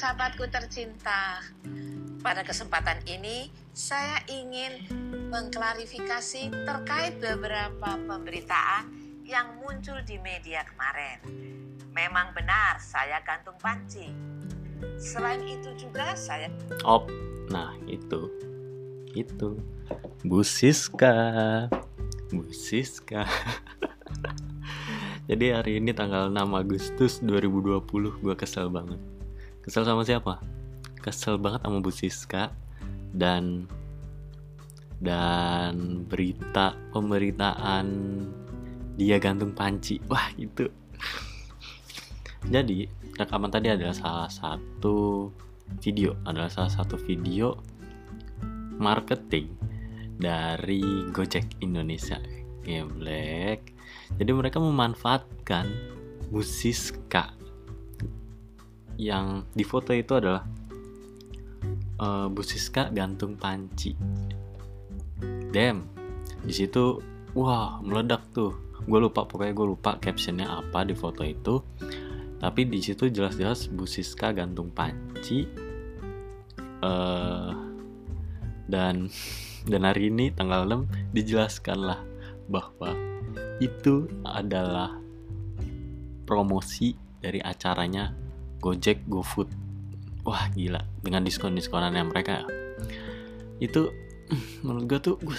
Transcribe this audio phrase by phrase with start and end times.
[0.00, 1.44] sahabat-sahabatku tercinta.
[2.24, 4.88] Pada kesempatan ini, saya ingin
[5.28, 8.88] mengklarifikasi terkait beberapa pemberitaan
[9.28, 11.20] yang muncul di media kemarin.
[11.92, 14.08] Memang benar saya gantung panci.
[14.96, 16.48] Selain itu juga saya
[16.80, 17.12] Op,
[17.52, 18.32] nah itu,
[19.12, 19.60] itu,
[20.24, 21.68] Bu Siska,
[22.32, 23.28] Bu Siska.
[25.28, 27.84] Jadi hari ini tanggal 6 Agustus 2020
[28.24, 29.19] gue kesel banget.
[29.60, 30.40] Kesel sama siapa?
[31.00, 32.52] Kesel banget sama Bu Siska
[33.12, 33.68] dan
[35.00, 37.86] dan berita pemberitaan
[39.00, 40.00] dia gantung panci.
[40.12, 40.68] Wah, itu.
[42.48, 42.88] Jadi,
[43.20, 45.28] rekaman tadi adalah salah satu
[45.80, 47.56] video, adalah salah satu video
[48.80, 49.52] marketing
[50.16, 50.80] dari
[51.12, 52.20] Gojek Indonesia.
[52.60, 53.72] Geblek.
[54.20, 55.64] Jadi mereka memanfaatkan
[56.28, 57.39] Musiska
[59.00, 60.44] yang di foto itu adalah
[61.96, 63.96] uh, Bu Siska gantung panci.
[65.50, 65.88] Damn,
[66.44, 67.00] di situ
[67.32, 68.52] wah meledak tuh.
[68.84, 71.64] Gue lupa pokoknya gue lupa captionnya apa di foto itu.
[72.40, 75.48] Tapi di situ jelas-jelas Bu Siska gantung panci.
[76.80, 77.52] Uh,
[78.68, 79.12] dan
[79.68, 82.00] dan hari ini tanggal 6 dijelaskan lah
[82.48, 82.96] bahwa
[83.60, 84.96] itu adalah
[86.24, 88.29] promosi dari acaranya
[88.60, 89.48] Gojek GoFood.
[90.28, 92.44] Wah gila dengan diskon-diskonannya mereka.
[93.58, 93.92] Itu
[94.64, 95.36] menurut gue tuh gue,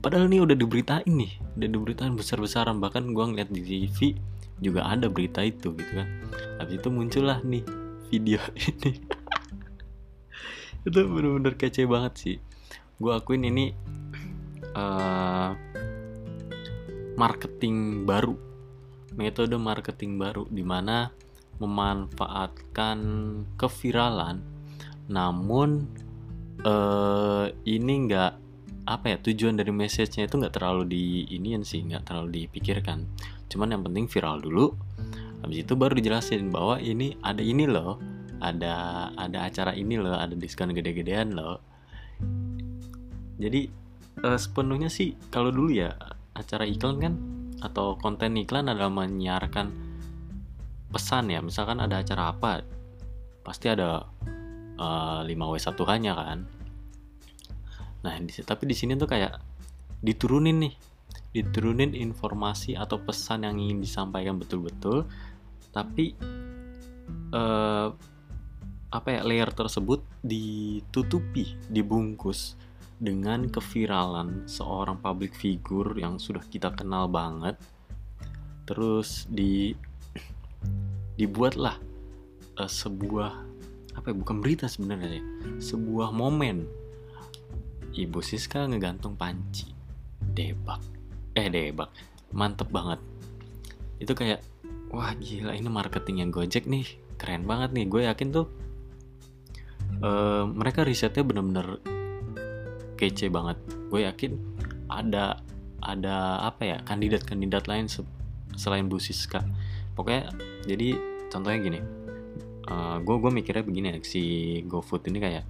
[0.00, 4.16] padahal ini udah diberitain nih, udah diberitain besar-besaran bahkan gue ngeliat di TV
[4.60, 6.08] juga ada berita itu gitu kan.
[6.58, 7.64] Habis itu muncullah nih
[8.08, 8.92] video ini.
[10.80, 12.36] itu bener-bener kece banget sih.
[12.96, 13.76] Gue akuin ini
[14.72, 15.52] uh,
[17.20, 18.50] marketing baru
[19.12, 21.10] metode marketing baru di mana
[21.60, 22.98] memanfaatkan
[23.60, 24.40] keviralan
[25.10, 25.90] namun
[26.64, 28.32] eh, ini nggak
[28.88, 31.04] apa ya tujuan dari message-nya itu nggak terlalu di
[31.36, 33.06] inian sih nggak terlalu dipikirkan.
[33.50, 34.72] Cuman yang penting viral dulu
[35.40, 37.96] habis itu baru dijelasin bahwa ini ada ini loh
[38.44, 41.60] ada ada acara ini loh ada diskon gede-gedean loh.
[43.40, 43.60] Jadi
[44.24, 45.90] eh, sepenuhnya sih kalau dulu ya
[46.34, 47.14] acara iklan kan
[47.60, 49.89] atau konten iklan adalah menyiarkan
[50.90, 52.66] pesan ya misalkan ada acara apa
[53.46, 54.04] pasti ada
[54.76, 56.38] uh, 5W1 nya kan.
[58.00, 59.38] Nah di, tapi di sini tuh kayak
[60.02, 60.74] diturunin nih
[61.30, 65.06] diturunin informasi atau pesan yang ingin disampaikan betul-betul
[65.70, 66.18] tapi
[67.30, 67.94] uh,
[68.90, 72.58] apa ya layer tersebut ditutupi dibungkus
[73.00, 77.56] dengan keviralan seorang public figure yang sudah kita kenal banget.
[78.68, 79.72] Terus di
[81.20, 81.76] dibuatlah
[82.56, 83.30] uh, sebuah
[83.92, 85.22] apa ya bukan berita sebenarnya ya
[85.60, 86.64] sebuah momen.
[87.90, 89.68] Ibu Siska ngegantung panci
[90.32, 90.80] debak
[91.36, 91.92] eh debak
[92.32, 93.02] mantep banget.
[94.00, 94.40] Itu kayak
[94.88, 96.86] wah gila ini marketing yang Gojek nih
[97.20, 97.84] keren banget nih.
[97.90, 98.46] Gue yakin tuh
[100.00, 101.82] uh, mereka risetnya bener-bener
[102.96, 103.58] kece banget.
[103.92, 104.38] Gue yakin
[104.88, 105.42] ada
[105.82, 107.90] ada apa ya kandidat-kandidat lain
[108.54, 109.42] selain Bu Siska.
[109.98, 110.30] Pokoknya
[110.64, 111.80] jadi contohnya gini
[112.70, 114.22] uh, gue gue mikirnya begini ya si
[114.66, 115.44] GoFood ini kayak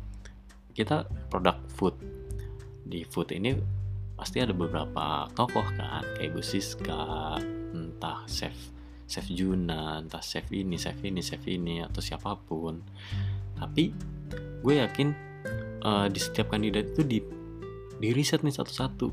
[0.72, 1.94] kita produk food.
[2.86, 3.54] Di food ini
[4.16, 7.36] pasti ada beberapa tokoh kan kayak Bu Siska
[7.72, 8.56] entah chef
[9.08, 12.80] chef Juna entah chef ini chef ini chef ini atau siapa pun.
[13.58, 13.92] Tapi
[14.64, 15.08] gue yakin
[15.84, 17.18] uh, di setiap kandidat itu di
[18.00, 19.08] di riset nih satu-satu.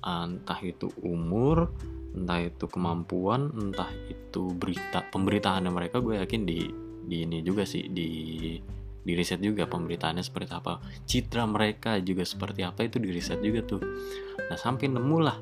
[0.00, 1.68] Entah itu umur
[2.10, 6.66] entah itu kemampuan entah itu berita pemberitaannya mereka gue yakin di
[7.06, 8.08] di ini juga sih di
[9.00, 10.78] di riset juga pemberitaannya seperti apa.
[11.08, 13.82] Citra mereka juga seperti apa itu di riset juga tuh.
[14.50, 15.38] Nah sampai nemu lah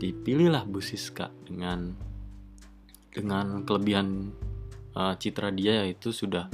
[0.00, 1.94] dipilihlah Bu Siska dengan
[3.12, 4.32] dengan kelebihan
[4.96, 6.48] uh, citra dia yaitu sudah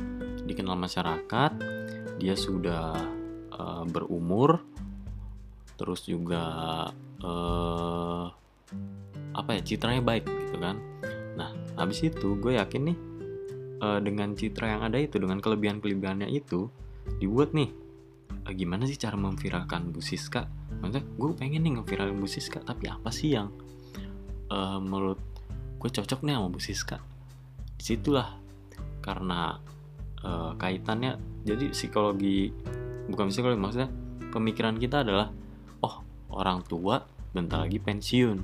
[0.45, 1.53] dikenal masyarakat
[2.19, 2.99] dia sudah
[3.55, 4.61] uh, berumur
[5.79, 6.43] terus juga
[7.23, 8.27] uh,
[9.39, 10.83] apa ya citranya baik gitu kan.
[11.39, 12.99] Nah habis itu gue yakin nih
[13.79, 16.67] uh, dengan citra yang ada itu dengan kelebihan kelebihannya itu
[17.23, 17.71] dibuat nih
[18.45, 20.51] uh, gimana sih cara memviralkan Bu Siska?
[20.83, 23.55] Maksudnya gue pengen nih ngeviralin Bu Siska tapi apa sih yang
[24.51, 25.23] uh, menurut
[25.79, 26.99] gue cocok nih sama Bu Siska?
[27.79, 28.35] Di situlah
[28.99, 29.55] karena
[30.27, 31.15] uh, kaitannya
[31.47, 32.51] jadi psikologi
[33.09, 33.89] bukan psikologi maksudnya
[34.35, 35.31] pemikiran kita adalah
[36.29, 37.03] orang tua
[37.33, 38.39] bentar lagi pensiun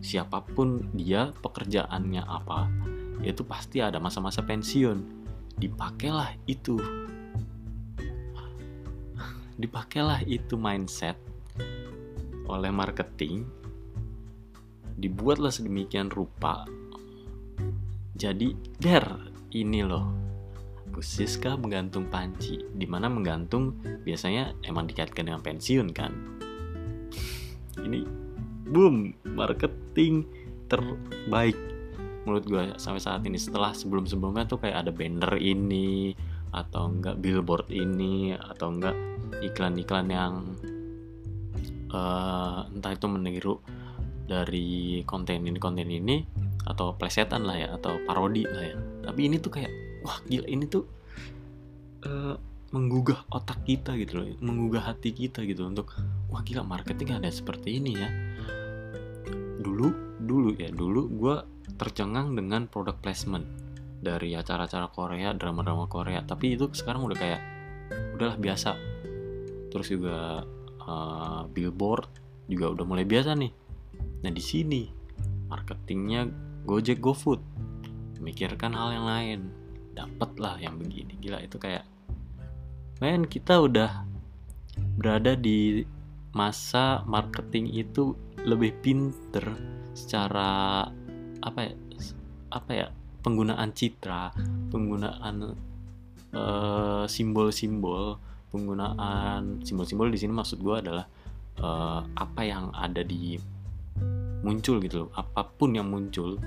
[0.00, 2.70] siapa pun dia pekerjaannya apa
[3.24, 5.24] itu pasti ada masa-masa pensiun.
[5.56, 6.76] Dipakailah itu.
[9.62, 11.16] Dipakailah itu mindset
[12.44, 13.48] oleh marketing.
[14.96, 16.68] Dibuatlah sedemikian rupa.
[18.16, 19.04] Jadi der
[19.52, 20.12] ini loh.
[20.96, 22.56] Siska menggantung panci?
[22.72, 23.76] Di mana menggantung?
[24.00, 26.08] Biasanya emang dikaitkan dengan pensiun kan?
[27.84, 28.25] Ini
[28.66, 30.26] boom marketing
[30.66, 31.56] terbaik
[32.26, 33.38] menurut gue sampai saat ini.
[33.38, 36.12] Setelah sebelum sebelumnya tuh kayak ada banner ini
[36.50, 38.96] atau enggak billboard ini atau enggak
[39.42, 40.34] iklan-iklan yang
[41.94, 43.54] uh, entah itu meniru
[44.26, 46.26] dari konten ini konten ini
[46.66, 48.76] atau plesetan lah ya atau parodi lah ya.
[49.06, 49.70] Tapi ini tuh kayak
[50.02, 50.82] wah gila ini tuh
[52.06, 52.34] uh,
[52.74, 55.94] menggugah otak kita gitu loh menggugah hati kita gitu untuk
[56.26, 58.08] wah gila marketing ada seperti ini ya
[59.66, 59.90] dulu
[60.22, 61.36] dulu ya dulu gue
[61.74, 63.42] tercengang dengan product placement
[63.98, 66.22] dari acara-acara Korea drama-drama Korea.
[66.22, 67.42] Tapi itu sekarang udah kayak
[68.14, 68.78] udahlah biasa.
[69.74, 70.46] Terus juga
[70.86, 72.06] uh, billboard
[72.46, 73.50] juga udah mulai biasa nih.
[74.22, 74.86] Nah di sini
[75.50, 76.30] marketingnya
[76.62, 77.42] Gojek GoFood.
[78.22, 79.40] Mikirkan hal yang lain.
[79.98, 81.18] Dapat lah yang begini.
[81.18, 81.82] Gila itu kayak
[83.02, 84.06] men kita udah
[84.96, 85.84] berada di
[86.36, 88.12] masa marketing itu
[88.44, 89.56] lebih pinter
[89.96, 90.84] secara
[91.40, 91.72] apa ya
[92.52, 92.86] apa ya
[93.24, 94.36] penggunaan citra
[94.68, 95.56] penggunaan
[96.36, 98.20] uh, simbol-simbol
[98.52, 101.08] penggunaan simbol-simbol di sini maksud gue adalah
[101.58, 103.40] uh, apa yang ada di
[104.44, 106.38] muncul gitu loh apa pun yang muncul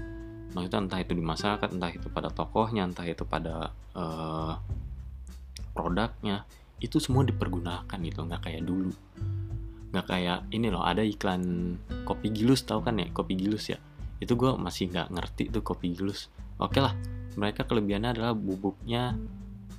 [0.54, 4.54] maksudnya entah itu di masyarakat entah itu pada tokohnya entah itu pada uh,
[5.74, 6.46] produknya
[6.80, 8.94] itu semua dipergunakan gitu nggak kayak dulu
[9.90, 11.74] nggak kayak ini loh ada iklan
[12.06, 13.10] kopi gilus tau kan ya?
[13.10, 13.80] Kopi gilus ya?
[14.22, 16.30] Itu gue masih nggak ngerti tuh kopi gilus.
[16.62, 16.94] Oke lah
[17.40, 19.16] mereka kelebihannya adalah bubuknya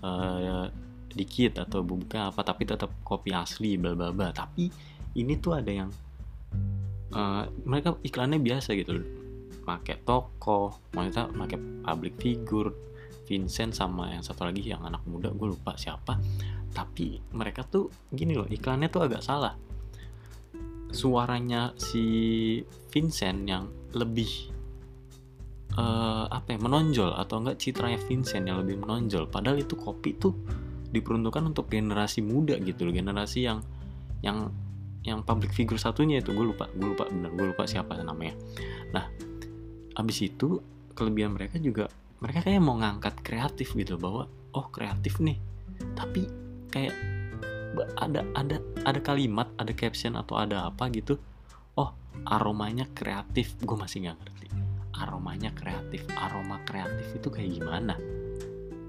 [0.00, 0.66] uh,
[1.10, 4.70] dikit atau bubuknya apa tapi tetap kopi asli bla bla bla tapi
[5.18, 5.90] ini tuh ada yang
[7.10, 9.08] uh, mereka iklannya biasa gitu loh.
[9.62, 12.70] Pakai toko maksudnya pakai public figure
[13.30, 16.18] Vincent sama yang satu lagi yang anak muda gue lupa siapa.
[16.74, 19.54] Tapi mereka tuh gini loh iklannya tuh agak salah
[20.90, 22.04] suaranya si
[22.90, 24.50] Vincent yang lebih
[25.78, 29.30] uh, apa ya menonjol atau enggak citranya Vincent yang lebih menonjol.
[29.30, 30.34] Padahal itu kopi tuh
[30.90, 33.62] diperuntukkan untuk generasi muda gitu loh generasi yang
[34.26, 34.50] yang
[35.06, 36.34] yang public figure satunya itu.
[36.34, 38.34] Gue lupa gue lupa bener gue lupa siapa namanya.
[38.90, 39.06] Nah
[39.94, 40.58] abis itu
[40.94, 41.86] kelebihan mereka juga
[42.20, 45.38] mereka kayak mau ngangkat kreatif gitu bahwa oh kreatif nih.
[45.96, 46.26] Tapi
[46.68, 47.19] kayak
[47.98, 51.18] ada ada ada kalimat ada caption atau ada apa gitu.
[51.76, 51.92] Oh
[52.26, 53.56] aromanya kreatif.
[53.62, 54.46] Gue masih nggak ngerti.
[54.96, 56.04] Aromanya kreatif.
[56.18, 57.94] Aroma kreatif itu kayak gimana?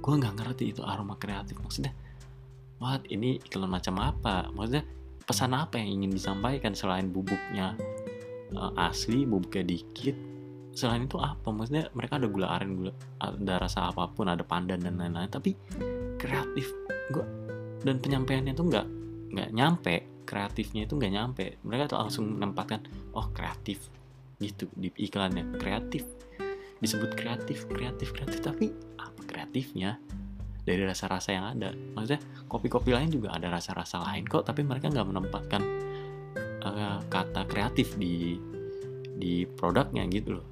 [0.01, 1.59] Gue nggak ngerti itu aroma kreatif.
[1.61, 1.93] Maksudnya
[2.81, 3.05] what?
[3.07, 4.49] Ini iklan macam apa?
[4.51, 4.83] Maksudnya
[5.21, 7.77] pesan apa yang ingin disampaikan selain bubuknya
[8.57, 10.17] uh, asli bubuknya dikit?
[10.73, 11.51] Selain itu apa?
[11.51, 15.29] Maksudnya mereka ada gula aren gula ada rasa apa pun ada pandan dan lain-lain.
[15.29, 15.53] Tapi
[16.17, 16.67] kreatif.
[17.11, 17.25] Gue
[17.81, 18.88] dan penyampaiannya tuh nggak
[19.32, 19.96] nggak nyampe
[20.32, 21.46] kreatifnya itu nggak nyampe.
[21.67, 23.91] Mereka tuh langsung menempatkan oh kreatif
[24.39, 25.60] gitu di iklannya.
[25.60, 26.08] Kreatif.
[26.79, 30.00] Disebut kreatif kreatif kreatif tapi apa kreatifnya?
[30.62, 31.74] Dari rasa-rasa yang ada.
[31.74, 35.62] Maksudnya kopi-kopi lain juga ada rasa-rasa lain kok tapi mereka nggak menempatkan
[36.63, 38.39] uh, kata kreatif di
[39.17, 40.48] di produknya gitu loh.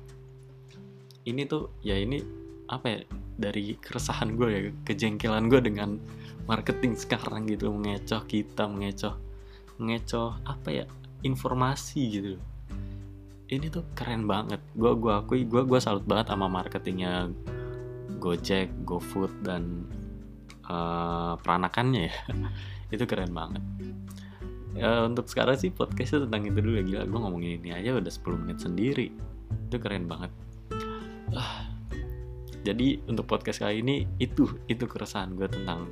[1.23, 2.19] Ini tuh ya ini
[2.69, 2.99] apa ya
[3.39, 5.97] dari keresahan gue ya kejengkelan gue dengan
[6.45, 9.17] marketing sekarang gitu mengecoh kita mengecoh
[9.79, 10.85] mengecoh apa ya
[11.23, 12.33] informasi gitu.
[13.49, 14.61] Ini tuh keren banget.
[14.77, 17.33] Gue gua akui gue gua salut banget sama marketingnya
[18.19, 19.87] Gojek, GoFood dan
[20.67, 22.15] uh, peranakannya ya.
[22.93, 23.63] Itu keren banget.
[24.77, 26.83] Ya, untuk sekarang sih podcastnya tentang itu dulu ya.
[26.85, 29.07] Gila gue ngomongin ini aja udah 10 menit sendiri.
[29.65, 30.29] Itu keren banget.
[31.33, 31.68] Ah,
[32.59, 35.87] jadi untuk podcast kali ini itu itu keresahan gue tentang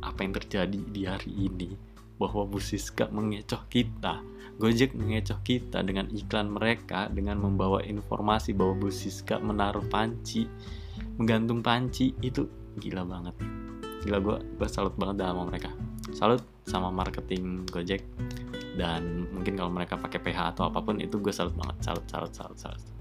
[0.00, 1.76] apa yang terjadi di hari ini.
[2.18, 4.24] Bahwa Bu Siska mengecoh kita.
[4.58, 10.50] Gojek mengecoh kita dengan iklan mereka dengan membawa informasi bahwa Bu Siska menaruh panci
[11.14, 12.50] menggantung panci itu
[12.82, 13.38] gila banget.
[14.02, 15.70] Gila gue gue salut banget sama mereka.
[16.10, 18.02] Salut sama marketing Gojek.
[18.74, 21.76] Dan mungkin kalau mereka pakai PH atau apa pun itu gue salut banget.
[21.84, 22.97] Salut salut salut salut